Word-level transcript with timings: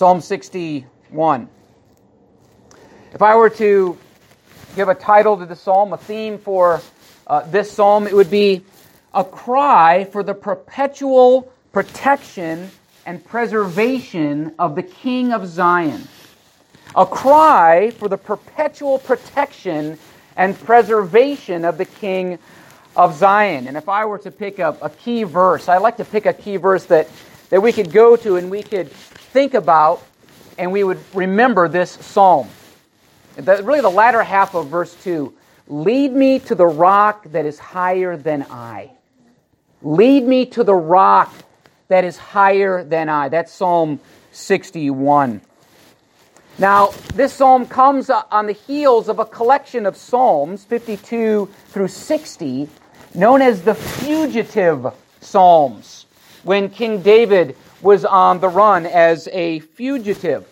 Psalm 0.00 0.22
61. 0.22 1.46
If 3.12 3.20
I 3.20 3.36
were 3.36 3.50
to 3.50 3.98
give 4.74 4.88
a 4.88 4.94
title 4.94 5.36
to 5.36 5.44
the 5.44 5.54
psalm, 5.54 5.92
a 5.92 5.98
theme 5.98 6.38
for 6.38 6.80
uh, 7.26 7.42
this 7.42 7.70
psalm, 7.70 8.06
it 8.06 8.14
would 8.14 8.30
be 8.30 8.64
a 9.12 9.22
cry 9.22 10.04
for 10.06 10.22
the 10.22 10.32
perpetual 10.32 11.52
protection 11.72 12.70
and 13.04 13.22
preservation 13.22 14.54
of 14.58 14.74
the 14.74 14.82
King 14.82 15.34
of 15.34 15.46
Zion. 15.46 16.08
A 16.96 17.04
cry 17.04 17.90
for 17.90 18.08
the 18.08 18.16
perpetual 18.16 19.00
protection 19.00 19.98
and 20.34 20.58
preservation 20.60 21.66
of 21.66 21.76
the 21.76 21.84
King 21.84 22.38
of 22.96 23.14
Zion. 23.14 23.68
And 23.68 23.76
if 23.76 23.90
I 23.90 24.06
were 24.06 24.18
to 24.20 24.30
pick 24.30 24.60
up 24.60 24.78
a 24.80 24.88
key 24.88 25.24
verse, 25.24 25.68
I 25.68 25.76
like 25.76 25.98
to 25.98 26.06
pick 26.06 26.24
a 26.24 26.32
key 26.32 26.56
verse 26.56 26.86
that, 26.86 27.06
that 27.50 27.60
we 27.60 27.72
could 27.72 27.92
go 27.92 28.16
to 28.16 28.36
and 28.36 28.50
we 28.50 28.62
could 28.62 28.90
think 28.90 29.54
about 29.54 30.02
and 30.58 30.72
we 30.72 30.82
would 30.84 30.98
remember 31.14 31.68
this 31.68 31.90
psalm. 31.90 32.48
The, 33.36 33.62
really, 33.62 33.80
the 33.80 33.90
latter 33.90 34.22
half 34.22 34.54
of 34.54 34.68
verse 34.68 34.94
2 35.04 35.34
Lead 35.68 36.12
me 36.12 36.40
to 36.40 36.56
the 36.56 36.66
rock 36.66 37.24
that 37.30 37.46
is 37.46 37.58
higher 37.58 38.16
than 38.16 38.44
I. 38.50 38.90
Lead 39.82 40.26
me 40.26 40.46
to 40.46 40.64
the 40.64 40.74
rock 40.74 41.32
that 41.86 42.04
is 42.04 42.16
higher 42.16 42.82
than 42.82 43.08
I. 43.08 43.28
That's 43.28 43.52
Psalm 43.52 44.00
61. 44.32 45.40
Now, 46.58 46.88
this 47.14 47.32
psalm 47.32 47.66
comes 47.66 48.10
on 48.10 48.46
the 48.46 48.52
heels 48.52 49.08
of 49.08 49.20
a 49.20 49.24
collection 49.24 49.86
of 49.86 49.96
psalms, 49.96 50.64
52 50.64 51.48
through 51.68 51.88
60, 51.88 52.68
known 53.14 53.40
as 53.40 53.62
the 53.62 53.74
fugitive 53.74 54.92
psalms, 55.20 56.06
when 56.42 56.70
King 56.70 57.02
David 57.02 57.56
was 57.82 58.04
on 58.04 58.40
the 58.40 58.48
run 58.48 58.86
as 58.86 59.28
a 59.32 59.60
fugitive. 59.60 60.46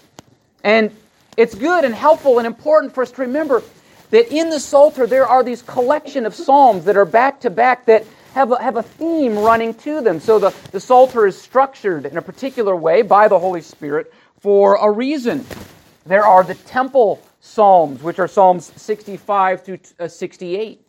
And 0.65 0.95
it's 1.37 1.55
good 1.55 1.85
and 1.85 1.95
helpful 1.95 2.39
and 2.39 2.47
important 2.47 2.95
for 2.95 3.03
us 3.03 3.13
to 3.13 3.23
remember 3.23 3.63
that 4.11 4.33
in 4.33 4.51
the 4.51 4.61
Psalter 4.61 5.07
there 5.07 5.27
are 5.27 5.43
these 5.43 5.63
collection 5.63 6.27
of 6.27 6.35
psalms 6.35 6.85
that 6.87 6.97
are 6.97 7.05
back 7.05 7.41
to 7.41 7.51
back 7.51 7.87
that 7.87 8.05
have 8.35 8.53
a, 8.53 8.63
have 8.63 8.77
a 8.77 8.83
theme 8.83 9.37
running 9.37 9.75
to 9.75 10.01
them. 10.01 10.21
So 10.21 10.39
the, 10.39 10.55
the 10.73 10.81
Psalter 10.81 11.27
is 11.27 11.41
structured 11.41 12.07
in 12.07 12.17
a 12.17 12.23
particular 12.23 12.75
way 12.75 13.03
by 13.03 13.29
the 13.29 13.39
Holy 13.39 13.61
Spirit 13.61 14.13
for 14.41 14.77
a 14.77 14.91
reason. 14.91 15.45
There 16.07 16.25
are 16.25 16.45
the 16.45 16.55
temple 16.55 17.23
psalms, 17.41 18.03
which 18.03 18.19
are 18.19 18.29
Psalms 18.29 18.73
65 18.77 19.65
through 19.65 19.79
uh, 19.99 20.09
68. 20.09 20.81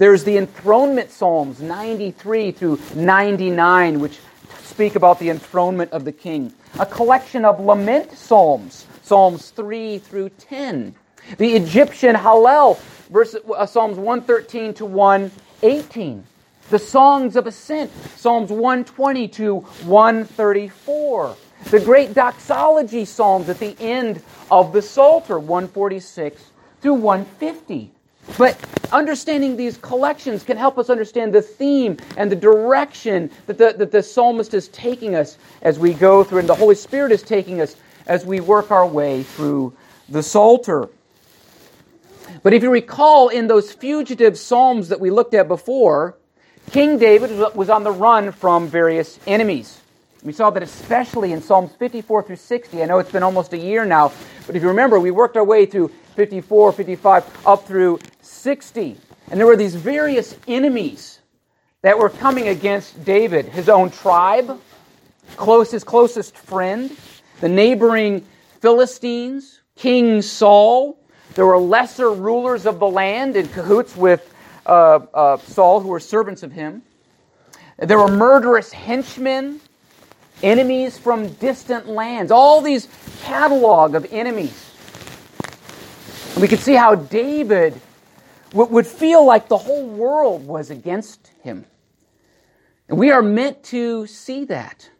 There's 0.00 0.24
the 0.24 0.38
enthronement 0.38 1.10
psalms, 1.10 1.60
93 1.60 2.52
through 2.52 2.80
99, 2.94 4.00
which 4.00 4.18
speak 4.62 4.94
about 4.94 5.18
the 5.18 5.28
enthronement 5.28 5.92
of 5.92 6.06
the 6.06 6.12
king. 6.12 6.54
A 6.78 6.86
collection 6.86 7.44
of 7.44 7.60
lament 7.60 8.16
psalms, 8.16 8.86
Psalms 9.02 9.50
3 9.50 9.98
through 9.98 10.30
10. 10.30 10.94
The 11.36 11.52
Egyptian 11.52 12.16
Hallel, 12.16 12.78
verse, 13.10 13.34
uh, 13.34 13.66
Psalms 13.66 13.98
113 13.98 14.72
to 14.72 14.86
118. 14.86 16.24
The 16.70 16.78
songs 16.78 17.36
of 17.36 17.46
ascent, 17.46 17.92
Psalms 18.16 18.48
120 18.48 19.28
to 19.28 19.56
134. 19.58 21.36
The 21.64 21.80
great 21.80 22.14
doxology 22.14 23.04
psalms 23.04 23.50
at 23.50 23.58
the 23.58 23.76
end 23.78 24.22
of 24.50 24.72
the 24.72 24.80
Psalter, 24.80 25.38
146 25.38 26.42
through 26.80 26.94
150. 26.94 27.92
But 28.38 28.58
understanding 28.92 29.56
these 29.56 29.76
collections 29.76 30.42
can 30.42 30.56
help 30.56 30.78
us 30.78 30.90
understand 30.90 31.32
the 31.32 31.42
theme 31.42 31.96
and 32.16 32.30
the 32.30 32.36
direction 32.36 33.30
that 33.46 33.58
the, 33.58 33.74
that 33.78 33.92
the 33.92 34.02
psalmist 34.02 34.54
is 34.54 34.68
taking 34.68 35.14
us 35.14 35.38
as 35.62 35.78
we 35.78 35.94
go 35.94 36.24
through, 36.24 36.40
and 36.40 36.48
the 36.48 36.54
Holy 36.54 36.74
Spirit 36.74 37.12
is 37.12 37.22
taking 37.22 37.60
us 37.60 37.76
as 38.06 38.24
we 38.24 38.40
work 38.40 38.70
our 38.70 38.86
way 38.86 39.22
through 39.22 39.72
the 40.08 40.22
Psalter. 40.22 40.88
But 42.42 42.54
if 42.54 42.62
you 42.62 42.70
recall 42.70 43.28
in 43.28 43.48
those 43.48 43.72
fugitive 43.72 44.38
psalms 44.38 44.88
that 44.88 45.00
we 45.00 45.10
looked 45.10 45.34
at 45.34 45.46
before, 45.46 46.16
King 46.70 46.98
David 46.98 47.30
was 47.54 47.68
on 47.68 47.84
the 47.84 47.90
run 47.90 48.32
from 48.32 48.68
various 48.68 49.18
enemies. 49.26 49.80
We 50.22 50.32
saw 50.32 50.50
that 50.50 50.62
especially 50.62 51.32
in 51.32 51.42
Psalms 51.42 51.72
54 51.78 52.24
through 52.24 52.36
60. 52.36 52.82
I 52.82 52.86
know 52.86 52.98
it's 52.98 53.10
been 53.10 53.22
almost 53.22 53.52
a 53.52 53.58
year 53.58 53.84
now, 53.84 54.12
but 54.46 54.54
if 54.54 54.62
you 54.62 54.68
remember, 54.68 55.00
we 55.00 55.10
worked 55.10 55.36
our 55.36 55.44
way 55.44 55.66
through 55.66 55.88
54, 56.16 56.72
55, 56.72 57.46
up 57.46 57.66
through 57.66 57.98
60. 58.30 58.96
And 59.30 59.38
there 59.38 59.46
were 59.46 59.56
these 59.56 59.74
various 59.74 60.36
enemies 60.48 61.20
that 61.82 61.98
were 61.98 62.08
coming 62.08 62.48
against 62.48 63.04
David 63.04 63.46
his 63.46 63.68
own 63.68 63.90
tribe, 63.90 64.60
close, 65.36 65.70
his 65.70 65.84
closest 65.84 66.36
friend, 66.36 66.96
the 67.40 67.48
neighboring 67.48 68.26
Philistines, 68.60 69.60
King 69.76 70.22
Saul. 70.22 70.98
There 71.34 71.46
were 71.46 71.58
lesser 71.58 72.10
rulers 72.10 72.66
of 72.66 72.78
the 72.78 72.88
land 72.88 73.36
in 73.36 73.48
cahoots 73.48 73.96
with 73.96 74.34
uh, 74.66 75.00
uh, 75.14 75.36
Saul, 75.38 75.80
who 75.80 75.88
were 75.88 76.00
servants 76.00 76.42
of 76.42 76.52
him. 76.52 76.82
There 77.78 77.98
were 77.98 78.14
murderous 78.14 78.72
henchmen 78.72 79.60
enemies 80.42 80.98
from 80.98 81.28
distant 81.34 81.88
lands, 81.88 82.30
all 82.30 82.60
these 82.60 82.88
catalog 83.22 83.94
of 83.94 84.06
enemies. 84.10 84.70
we 86.40 86.48
can 86.48 86.58
see 86.58 86.74
how 86.74 86.94
David 86.94 87.80
would 88.52 88.86
feel 88.86 89.24
like 89.24 89.48
the 89.48 89.58
whole 89.58 89.86
world 89.86 90.46
was 90.46 90.70
against 90.70 91.30
him. 91.42 91.64
And 92.88 92.98
we 92.98 93.10
are 93.12 93.22
meant 93.22 93.62
to 93.64 94.06
see 94.06 94.44
that. 94.46 94.90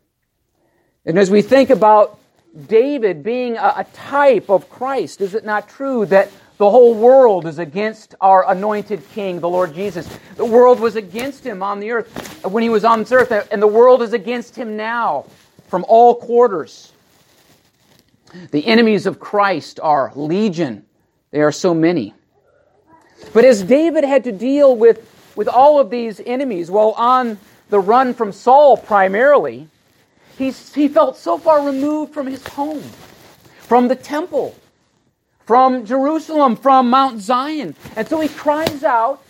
And 1.04 1.18
as 1.18 1.30
we 1.30 1.42
think 1.42 1.70
about 1.70 2.18
David 2.66 3.22
being 3.22 3.56
a, 3.56 3.86
type 3.92 4.48
of 4.48 4.68
Christ, 4.70 5.20
is 5.20 5.34
it 5.34 5.44
not 5.44 5.68
true 5.68 6.06
that 6.06 6.30
the 6.58 6.68
whole 6.68 6.94
world 6.94 7.46
is 7.46 7.58
against 7.58 8.14
our 8.20 8.50
anointed 8.50 9.02
King, 9.12 9.40
the 9.40 9.48
Lord 9.48 9.74
Jesus. 9.74 10.06
The 10.36 10.44
world 10.44 10.78
was 10.78 10.94
against 10.94 11.44
him 11.44 11.62
on 11.62 11.80
the 11.80 11.90
earth 11.90 12.44
uh, 12.44 12.50
when 12.50 12.62
he 12.62 12.68
was 12.68 12.84
on 12.84 12.98
this 12.98 13.12
earth, 13.12 13.32
uh, 13.32 13.44
and 13.50 13.62
the 13.62 13.66
world 13.66 14.02
is 14.02 14.12
against 14.12 14.56
him 14.56 14.76
now 14.76 15.24
from 15.68 15.86
all 15.88 16.14
quarters. 16.14 16.92
The 18.50 18.66
enemies 18.66 19.06
of 19.06 19.18
Christ 19.18 19.80
are 19.80 20.12
legion, 20.14 20.84
they 21.30 21.40
are 21.40 21.52
so 21.52 21.72
many. 21.72 22.14
But 23.32 23.44
as 23.44 23.62
David 23.62 24.04
had 24.04 24.24
to 24.24 24.32
deal 24.32 24.74
with, 24.74 25.06
with 25.36 25.48
all 25.48 25.78
of 25.78 25.90
these 25.90 26.20
enemies 26.26 26.70
while 26.70 26.94
on 26.96 27.38
the 27.68 27.80
run 27.80 28.14
from 28.14 28.32
Saul 28.32 28.76
primarily, 28.76 29.68
he, 30.36 30.50
he 30.50 30.88
felt 30.88 31.16
so 31.16 31.38
far 31.38 31.64
removed 31.64 32.12
from 32.12 32.26
his 32.26 32.46
home, 32.48 32.82
from 33.60 33.88
the 33.88 33.96
temple, 33.96 34.54
from 35.46 35.84
Jerusalem, 35.84 36.56
from 36.56 36.90
Mount 36.90 37.20
Zion. 37.20 37.76
And 37.96 38.08
so 38.08 38.20
he 38.20 38.28
cries 38.28 38.82
out 38.82 39.22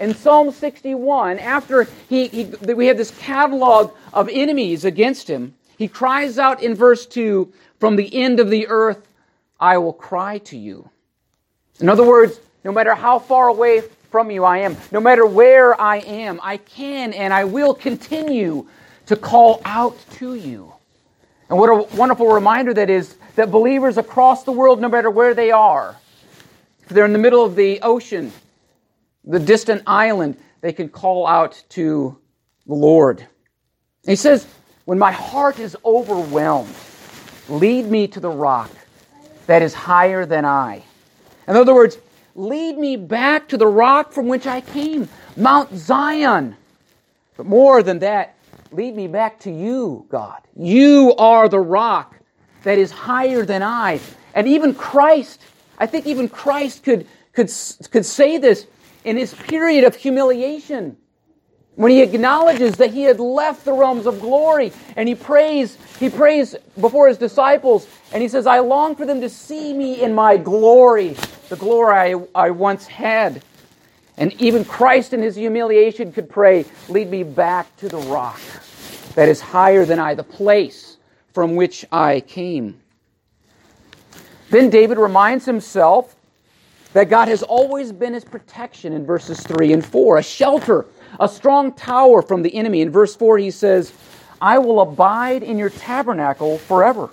in 0.00 0.14
Psalm 0.14 0.50
61, 0.50 1.38
after 1.38 1.86
he, 2.08 2.26
he, 2.28 2.44
we 2.44 2.86
have 2.86 2.96
this 2.96 3.10
catalog 3.18 3.92
of 4.14 4.30
enemies 4.32 4.86
against 4.86 5.28
him, 5.28 5.54
he 5.76 5.88
cries 5.88 6.38
out 6.38 6.62
in 6.62 6.74
verse 6.74 7.06
2 7.06 7.52
From 7.78 7.96
the 7.96 8.14
end 8.14 8.40
of 8.40 8.48
the 8.48 8.66
earth, 8.68 9.06
I 9.60 9.76
will 9.76 9.92
cry 9.92 10.38
to 10.38 10.56
you. 10.56 10.88
In 11.80 11.90
other 11.90 12.04
words, 12.04 12.40
no 12.64 12.72
matter 12.72 12.94
how 12.94 13.18
far 13.18 13.48
away 13.48 13.82
from 14.10 14.30
you 14.30 14.44
I 14.44 14.58
am, 14.58 14.76
no 14.92 15.00
matter 15.00 15.24
where 15.24 15.80
I 15.80 15.98
am, 15.98 16.40
I 16.42 16.56
can 16.56 17.12
and 17.12 17.32
I 17.32 17.44
will 17.44 17.74
continue 17.74 18.66
to 19.06 19.16
call 19.16 19.60
out 19.64 19.96
to 20.14 20.34
you. 20.34 20.72
And 21.48 21.58
what 21.58 21.68
a 21.68 21.96
wonderful 21.96 22.28
reminder 22.28 22.72
that 22.74 22.90
is 22.90 23.16
that 23.36 23.50
believers 23.50 23.98
across 23.98 24.44
the 24.44 24.52
world, 24.52 24.80
no 24.80 24.88
matter 24.88 25.10
where 25.10 25.34
they 25.34 25.50
are, 25.50 25.96
if 26.82 26.88
they're 26.88 27.04
in 27.04 27.12
the 27.12 27.18
middle 27.18 27.44
of 27.44 27.56
the 27.56 27.80
ocean, 27.82 28.32
the 29.24 29.40
distant 29.40 29.82
island, 29.86 30.36
they 30.60 30.72
can 30.72 30.88
call 30.88 31.26
out 31.26 31.62
to 31.70 32.18
the 32.66 32.74
Lord. 32.74 33.20
And 33.20 33.28
he 34.10 34.16
says, 34.16 34.46
When 34.84 34.98
my 34.98 35.12
heart 35.12 35.58
is 35.58 35.76
overwhelmed, 35.84 36.74
lead 37.48 37.86
me 37.86 38.06
to 38.08 38.20
the 38.20 38.30
rock 38.30 38.70
that 39.46 39.62
is 39.62 39.74
higher 39.74 40.26
than 40.26 40.44
I. 40.44 40.84
In 41.48 41.56
other 41.56 41.74
words, 41.74 41.98
lead 42.34 42.78
me 42.78 42.96
back 42.96 43.48
to 43.48 43.56
the 43.56 43.66
rock 43.66 44.12
from 44.12 44.28
which 44.28 44.46
I 44.46 44.60
came, 44.60 45.08
Mount 45.36 45.74
Zion. 45.74 46.56
But 47.36 47.46
more 47.46 47.82
than 47.82 48.00
that, 48.00 48.34
lead 48.72 48.94
me 48.94 49.08
back 49.08 49.40
to 49.40 49.50
you, 49.50 50.06
God. 50.10 50.40
You 50.56 51.14
are 51.18 51.48
the 51.48 51.60
rock 51.60 52.16
that 52.62 52.78
is 52.78 52.90
higher 52.90 53.44
than 53.44 53.62
I. 53.62 54.00
And 54.34 54.46
even 54.46 54.74
Christ, 54.74 55.40
I 55.78 55.86
think 55.86 56.06
even 56.06 56.28
Christ 56.28 56.84
could, 56.84 57.06
could, 57.32 57.50
could 57.90 58.06
say 58.06 58.38
this 58.38 58.66
in 59.04 59.16
his 59.16 59.34
period 59.34 59.84
of 59.84 59.96
humiliation. 59.96 60.96
When 61.76 61.90
he 61.90 62.02
acknowledges 62.02 62.76
that 62.76 62.90
he 62.90 63.04
had 63.04 63.20
left 63.20 63.64
the 63.64 63.72
realms 63.72 64.06
of 64.06 64.20
glory 64.20 64.72
and 64.96 65.08
he 65.08 65.14
prays, 65.14 65.78
he 65.98 66.10
prays 66.10 66.54
before 66.78 67.08
his 67.08 67.16
disciples 67.16 67.86
and 68.12 68.22
he 68.22 68.28
says, 68.28 68.46
I 68.46 68.58
long 68.58 68.96
for 68.96 69.06
them 69.06 69.20
to 69.20 69.28
see 69.28 69.72
me 69.72 70.02
in 70.02 70.14
my 70.14 70.36
glory, 70.36 71.16
the 71.48 71.56
glory 71.56 71.94
I, 71.94 72.46
I 72.46 72.50
once 72.50 72.86
had. 72.86 73.42
And 74.16 74.32
even 74.40 74.64
Christ 74.64 75.14
in 75.14 75.22
his 75.22 75.36
humiliation 75.36 76.12
could 76.12 76.28
pray, 76.28 76.66
Lead 76.88 77.08
me 77.08 77.22
back 77.22 77.74
to 77.78 77.88
the 77.88 77.98
rock 77.98 78.40
that 79.14 79.28
is 79.28 79.40
higher 79.40 79.84
than 79.84 79.98
I, 79.98 80.14
the 80.14 80.22
place 80.22 80.98
from 81.32 81.56
which 81.56 81.86
I 81.90 82.20
came. 82.20 82.80
Then 84.50 84.68
David 84.68 84.98
reminds 84.98 85.46
himself 85.46 86.16
that 86.92 87.08
God 87.08 87.28
has 87.28 87.42
always 87.42 87.92
been 87.92 88.14
his 88.14 88.24
protection 88.24 88.92
in 88.92 89.06
verses 89.06 89.40
3 89.40 89.72
and 89.72 89.84
4, 89.84 90.18
a 90.18 90.22
shelter, 90.22 90.86
a 91.20 91.28
strong 91.28 91.72
tower 91.72 92.22
from 92.22 92.42
the 92.42 92.54
enemy. 92.56 92.80
In 92.80 92.90
verse 92.90 93.14
4, 93.14 93.38
he 93.38 93.50
says, 93.50 93.92
I 94.40 94.58
will 94.58 94.80
abide 94.80 95.42
in 95.42 95.58
your 95.58 95.68
tabernacle 95.68 96.58
forever. 96.58 97.10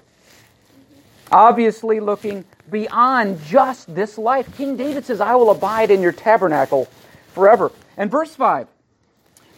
Obviously, 1.30 2.00
looking 2.00 2.46
beyond 2.72 3.44
just 3.44 3.94
this 3.94 4.18
life, 4.18 4.56
King 4.56 4.78
David 4.78 5.06
says, 5.06 5.20
I 5.20 5.36
will 5.36 5.52
abide 5.52 5.92
in 5.92 6.02
your 6.02 6.14
tabernacle 6.14 6.88
forever. 7.34 7.70
And 7.98 8.10
verse 8.10 8.34
5 8.34 8.68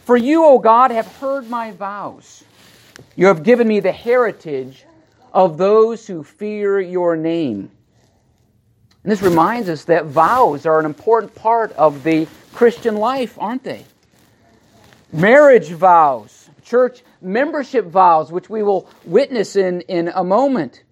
For 0.03 0.17
you, 0.17 0.43
O 0.43 0.57
God, 0.57 0.89
have 0.89 1.07
heard 1.17 1.47
my 1.47 1.71
vows. 1.71 2.43
You 3.15 3.27
have 3.27 3.43
given 3.43 3.67
me 3.67 3.79
the 3.79 3.91
heritage 3.91 4.85
of 5.31 5.59
those 5.59 6.07
who 6.07 6.23
fear 6.23 6.81
your 6.81 7.15
name. 7.15 7.69
And 9.03 9.11
this 9.11 9.21
reminds 9.21 9.69
us 9.69 9.85
that 9.85 10.05
vows 10.05 10.65
are 10.65 10.79
an 10.79 10.85
important 10.85 11.35
part 11.35 11.71
of 11.73 12.03
the 12.03 12.27
Christian 12.51 12.97
life, 12.97 13.37
aren't 13.39 13.63
they? 13.63 13.85
Marriage 15.11 15.69
vows, 15.69 16.49
church 16.63 17.03
membership 17.21 17.85
vows, 17.85 18.31
which 18.31 18.49
we 18.49 18.61
will 18.61 18.87
witness 19.05 19.55
in, 19.55 19.81
in 19.81 20.09
a 20.09 20.23
moment, 20.23 20.83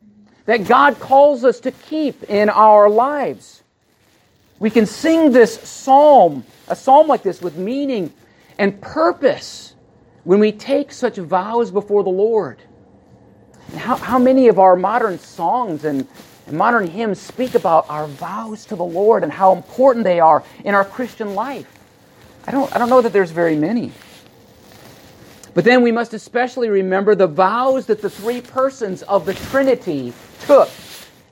that 0.45 0.67
God 0.67 0.99
calls 0.99 1.43
us 1.43 1.59
to 1.61 1.71
keep 1.71 2.23
in 2.23 2.49
our 2.49 2.89
lives. 2.89 3.61
We 4.59 4.71
can 4.71 4.87
sing 4.87 5.31
this 5.31 5.59
psalm, 5.61 6.45
a 6.67 6.75
psalm 6.75 7.07
like 7.07 7.21
this, 7.21 7.41
with 7.41 7.57
meaning 7.57 8.11
and 8.57 8.81
purpose 8.81 9.75
when 10.23 10.39
we 10.39 10.51
take 10.51 10.91
such 10.91 11.17
vows 11.17 11.69
before 11.69 12.03
the 12.03 12.09
Lord. 12.09 12.59
How, 13.75 13.97
how 13.97 14.17
many 14.17 14.47
of 14.47 14.57
our 14.57 14.75
modern 14.75 15.19
songs 15.19 15.85
and, 15.85 16.07
and 16.47 16.57
modern 16.57 16.87
hymns 16.87 17.21
speak 17.21 17.53
about 17.53 17.87
our 17.89 18.07
vows 18.07 18.65
to 18.65 18.75
the 18.75 18.83
Lord 18.83 19.23
and 19.23 19.31
how 19.31 19.53
important 19.53 20.05
they 20.05 20.19
are 20.19 20.43
in 20.63 20.73
our 20.73 20.85
Christian 20.85 21.35
life? 21.35 21.67
I 22.47 22.51
don't, 22.51 22.73
I 22.73 22.79
don't 22.79 22.89
know 22.89 23.01
that 23.01 23.13
there's 23.13 23.31
very 23.31 23.55
many. 23.55 23.91
But 25.57 25.65
then 25.65 25.81
we 25.81 25.91
must 25.91 26.13
especially 26.13 26.69
remember 26.69 27.15
the 27.15 27.25
vows 27.25 27.87
that 27.87 27.99
the 27.99 28.11
three 28.11 28.41
persons 28.41 29.01
of 29.01 29.25
the 29.25 29.33
Trinity 29.33 30.13
took 30.41 30.69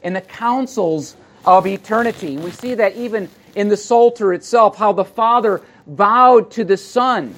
in 0.01 0.13
the 0.13 0.21
councils 0.21 1.15
of 1.45 1.67
eternity. 1.67 2.35
We 2.35 2.49
see 2.49 2.73
that 2.73 2.95
even 2.95 3.29
in 3.53 3.69
the 3.69 3.77
Psalter 3.77 4.33
itself, 4.33 4.77
how 4.77 4.93
the 4.93 5.05
Father 5.05 5.61
vowed 5.85 6.49
to 6.53 6.63
the 6.63 6.75
Son. 6.75 7.35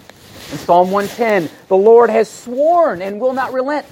In 0.49 0.57
Psalm 0.59 0.89
110, 0.89 1.49
the 1.67 1.75
Lord 1.75 2.09
has 2.09 2.29
sworn 2.29 3.01
and 3.01 3.19
will 3.19 3.33
not 3.33 3.51
relent. 3.51 3.85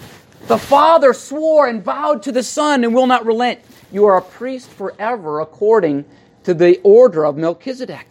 The 0.47 0.57
Father 0.57 1.11
swore 1.11 1.67
and 1.67 1.83
vowed 1.83 2.23
to 2.23 2.31
the 2.31 2.43
Son 2.43 2.85
and 2.85 2.95
will 2.95 3.07
not 3.07 3.25
relent. 3.25 3.59
You 3.91 4.05
are 4.05 4.15
a 4.15 4.21
priest 4.21 4.69
forever 4.69 5.41
according 5.41 6.05
to 6.45 6.53
the 6.53 6.79
order 6.81 7.25
of 7.25 7.35
Melchizedek. 7.35 8.07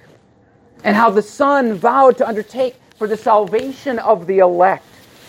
And 0.82 0.94
how 0.94 1.08
the 1.08 1.22
Son 1.22 1.72
vowed 1.72 2.18
to 2.18 2.28
undertake 2.28 2.76
for 3.04 3.08
the 3.08 3.16
salvation 3.18 3.98
of 3.98 4.26
the 4.26 4.38
elect, 4.38 4.86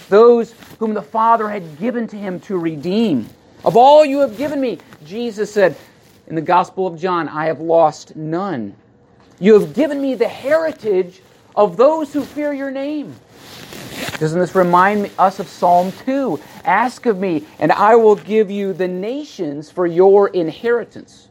those 0.07 0.53
whom 0.79 0.93
the 0.93 1.01
Father 1.01 1.49
had 1.49 1.77
given 1.77 2.07
to 2.07 2.15
him 2.15 2.39
to 2.39 2.57
redeem. 2.57 3.27
Of 3.65 3.75
all 3.75 4.05
you 4.05 4.19
have 4.19 4.37
given 4.37 4.61
me, 4.61 4.77
Jesus 5.03 5.51
said, 5.51 5.75
in 6.27 6.35
the 6.35 6.41
Gospel 6.41 6.87
of 6.87 6.97
John, 6.97 7.27
I 7.27 7.47
have 7.47 7.59
lost 7.59 8.15
none. 8.15 8.75
You 9.41 9.59
have 9.59 9.73
given 9.73 10.01
me 10.01 10.15
the 10.15 10.29
heritage 10.29 11.21
of 11.53 11.75
those 11.75 12.13
who 12.13 12.23
fear 12.23 12.53
your 12.53 12.71
name. 12.71 13.13
Doesn't 14.19 14.39
this 14.39 14.55
remind 14.55 15.11
us 15.19 15.41
of 15.41 15.49
Psalm 15.49 15.91
2? 16.05 16.39
Ask 16.63 17.05
of 17.05 17.19
me, 17.19 17.45
and 17.59 17.73
I 17.73 17.97
will 17.97 18.15
give 18.15 18.49
you 18.49 18.71
the 18.71 18.87
nations 18.87 19.69
for 19.69 19.85
your 19.85 20.29
inheritance. 20.29 21.27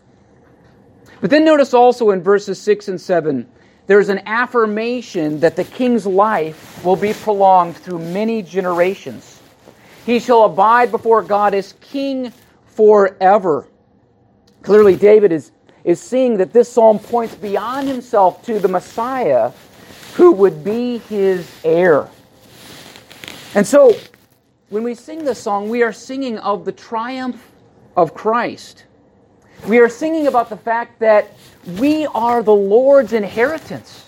But 1.22 1.30
then 1.30 1.46
notice 1.46 1.72
also 1.72 2.10
in 2.10 2.22
verses 2.22 2.60
6 2.60 2.88
and 2.88 3.00
7, 3.00 3.48
there's 3.86 4.08
an 4.08 4.22
affirmation 4.26 5.40
that 5.40 5.56
the 5.56 5.64
king's 5.64 6.06
life 6.06 6.84
will 6.84 6.96
be 6.96 7.12
prolonged 7.12 7.76
through 7.76 7.98
many 7.98 8.42
generations. 8.42 9.42
He 10.06 10.20
shall 10.20 10.44
abide 10.44 10.90
before 10.90 11.22
God 11.22 11.54
as 11.54 11.74
king 11.80 12.32
forever. 12.66 13.66
Clearly, 14.62 14.96
David 14.96 15.32
is, 15.32 15.52
is 15.84 16.00
seeing 16.00 16.38
that 16.38 16.52
this 16.52 16.72
psalm 16.72 16.98
points 16.98 17.34
beyond 17.34 17.88
himself 17.88 18.42
to 18.46 18.58
the 18.58 18.68
Messiah 18.68 19.52
who 20.14 20.32
would 20.32 20.64
be 20.64 20.98
his 20.98 21.50
heir. 21.64 22.08
And 23.54 23.66
so, 23.66 23.94
when 24.70 24.82
we 24.82 24.94
sing 24.94 25.24
this 25.24 25.40
song, 25.40 25.68
we 25.68 25.82
are 25.82 25.92
singing 25.92 26.38
of 26.38 26.64
the 26.64 26.72
triumph 26.72 27.52
of 27.96 28.14
Christ. 28.14 28.84
We 29.66 29.78
are 29.78 29.88
singing 29.88 30.26
about 30.26 30.50
the 30.50 30.58
fact 30.58 30.98
that 30.98 31.32
we 31.78 32.04
are 32.08 32.42
the 32.42 32.54
Lord's 32.54 33.14
inheritance. 33.14 34.04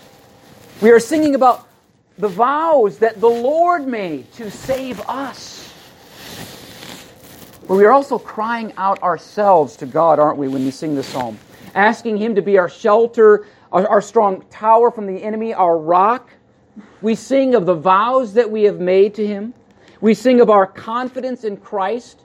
We 0.81 0.91
are 0.91 0.99
singing 0.99 1.33
about 1.33 1.67
the 2.19 2.27
vows 2.27 2.99
that 2.99 3.19
the 3.19 3.29
Lord 3.29 3.87
made 3.87 4.31
to 4.33 4.51
save 4.51 4.99
us. 5.09 5.73
But 7.67 7.75
we 7.75 7.85
are 7.85 7.91
also 7.91 8.19
crying 8.19 8.71
out 8.77 9.01
ourselves 9.01 9.75
to 9.77 9.87
God, 9.87 10.19
aren't 10.19 10.37
we, 10.37 10.47
when 10.47 10.63
we 10.63 10.69
sing 10.69 10.93
this 10.93 11.07
psalm? 11.07 11.39
Asking 11.73 12.17
Him 12.17 12.35
to 12.35 12.43
be 12.43 12.59
our 12.59 12.69
shelter, 12.69 13.47
our, 13.71 13.87
our 13.87 14.01
strong 14.01 14.45
tower 14.51 14.91
from 14.91 15.07
the 15.07 15.23
enemy, 15.23 15.55
our 15.55 15.79
rock. 15.79 16.29
We 17.01 17.15
sing 17.15 17.55
of 17.55 17.65
the 17.65 17.73
vows 17.73 18.35
that 18.35 18.49
we 18.49 18.61
have 18.63 18.79
made 18.79 19.15
to 19.15 19.25
Him. 19.25 19.55
We 20.01 20.13
sing 20.13 20.39
of 20.39 20.51
our 20.51 20.67
confidence 20.67 21.43
in 21.43 21.57
Christ 21.57 22.21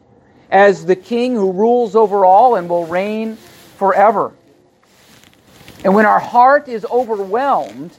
as 0.52 0.84
the 0.84 0.94
King 0.94 1.34
who 1.34 1.50
rules 1.50 1.96
over 1.96 2.26
all 2.26 2.56
and 2.56 2.68
will 2.68 2.86
reign 2.86 3.36
forever. 3.78 4.32
And 5.82 5.94
when 5.94 6.04
our 6.04 6.20
heart 6.20 6.68
is 6.68 6.84
overwhelmed, 6.84 7.90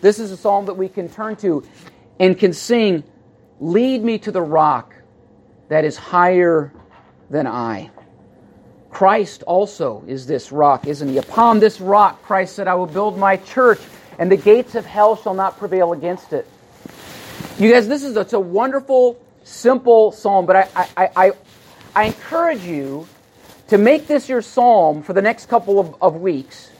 this 0.00 0.20
is 0.20 0.30
a 0.30 0.36
psalm 0.36 0.66
that 0.66 0.74
we 0.74 0.88
can 0.88 1.08
turn 1.08 1.36
to 1.36 1.66
and 2.18 2.38
can 2.38 2.54
sing, 2.54 3.02
Lead 3.58 4.02
me 4.02 4.16
to 4.18 4.32
the 4.32 4.40
rock 4.40 4.94
that 5.68 5.84
is 5.84 5.94
higher 5.94 6.72
than 7.28 7.46
I. 7.46 7.90
Christ 8.88 9.42
also 9.42 10.02
is 10.06 10.26
this 10.26 10.50
rock, 10.50 10.86
isn't 10.86 11.08
he? 11.08 11.18
Upon 11.18 11.60
this 11.60 11.78
rock, 11.78 12.22
Christ 12.22 12.56
said, 12.56 12.68
I 12.68 12.74
will 12.74 12.86
build 12.86 13.18
my 13.18 13.36
church, 13.36 13.78
and 14.18 14.32
the 14.32 14.38
gates 14.38 14.74
of 14.74 14.86
hell 14.86 15.14
shall 15.14 15.34
not 15.34 15.58
prevail 15.58 15.92
against 15.92 16.32
it. 16.32 16.48
You 17.58 17.70
guys, 17.70 17.86
this 17.86 18.02
is 18.02 18.16
a, 18.16 18.20
it's 18.20 18.32
a 18.32 18.40
wonderful, 18.40 19.20
simple 19.44 20.12
psalm, 20.12 20.46
but 20.46 20.56
I, 20.56 20.68
I, 20.96 21.10
I, 21.16 21.32
I 21.94 22.04
encourage 22.04 22.64
you 22.64 23.06
to 23.68 23.78
make 23.78 24.06
this 24.06 24.28
your 24.28 24.42
psalm 24.42 25.02
for 25.02 25.12
the 25.12 25.22
next 25.22 25.48
couple 25.48 25.78
of, 25.78 25.96
of 26.02 26.20
weeks 26.20 26.70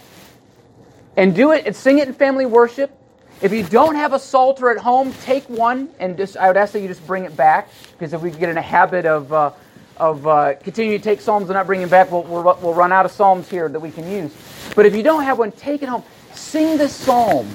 and 1.17 1.35
do 1.35 1.53
it 1.53 1.67
and 1.67 1.75
sing 1.75 1.99
it 1.99 2.09
in 2.09 2.15
family 2.15 2.47
worship 2.47 2.97
if 3.41 3.53
you 3.53 3.63
don't 3.63 3.95
have 3.95 4.13
a 4.13 4.19
psalter 4.19 4.69
at 4.71 4.77
home, 4.77 5.15
take 5.23 5.49
one 5.49 5.89
and 5.99 6.17
just 6.19 6.37
I 6.37 6.49
would 6.49 6.59
ask 6.59 6.75
that 6.75 6.81
you 6.81 6.89
just 6.89 7.07
bring 7.07 7.25
it 7.25 7.35
back 7.35 7.71
because 7.93 8.13
if 8.13 8.21
we 8.21 8.31
get 8.31 8.51
in 8.51 8.59
a 8.59 8.63
habit 8.63 9.07
of 9.07 9.33
uh, 9.33 9.53
of 9.97 10.27
uh, 10.27 10.55
continuing 10.63 10.99
to 10.99 11.03
take 11.03 11.23
psalms 11.23 11.45
and 11.45 11.55
not 11.55 11.67
bringing 11.67 11.89
them 11.89 11.91
back, 11.91 12.11
we'll, 12.11 12.23
we'll, 12.23 12.59
we'll 12.61 12.75
run 12.75 12.93
out 12.93 13.07
of 13.07 13.13
psalms 13.13 13.49
here 13.49 13.69
that 13.69 13.81
we 13.81 13.91
can 13.91 14.11
use. 14.11 14.35
But 14.75 14.85
if 14.85 14.95
you 14.95 15.03
don't 15.03 15.25
have 15.25 15.39
one, 15.39 15.53
take 15.53 15.83
it 15.83 15.89
home. 15.89 16.03
Sing 16.35 16.77
this 16.77 16.95
psalm, 16.95 17.49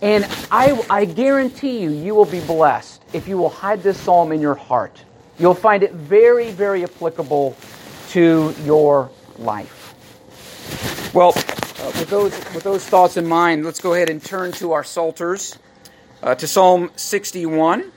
and 0.00 0.24
I 0.52 0.80
I 0.88 1.06
guarantee 1.06 1.80
you, 1.80 1.90
you 1.90 2.14
will 2.14 2.24
be 2.24 2.40
blessed 2.40 3.02
if 3.12 3.26
you 3.26 3.36
will 3.36 3.50
hide 3.50 3.82
this 3.82 3.98
psalm 3.98 4.30
in 4.30 4.40
your 4.40 4.54
heart. 4.54 5.04
You'll 5.40 5.54
find 5.54 5.82
it 5.82 5.92
very 5.92 6.52
very 6.52 6.84
applicable 6.84 7.56
to 8.10 8.54
your 8.64 9.10
life. 9.38 11.10
Well, 11.12 11.30
uh, 11.30 11.86
with, 11.98 12.08
those, 12.08 12.32
with 12.54 12.62
those 12.62 12.84
thoughts 12.86 13.16
in 13.16 13.26
mind, 13.26 13.64
let's 13.64 13.80
go 13.80 13.94
ahead 13.94 14.10
and 14.10 14.22
turn 14.22 14.52
to 14.52 14.72
our 14.72 14.84
Psalters, 14.84 15.58
uh, 16.22 16.36
to 16.36 16.46
Psalm 16.46 16.90
61. 16.94 17.90